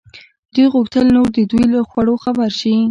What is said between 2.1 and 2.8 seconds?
خبر شي.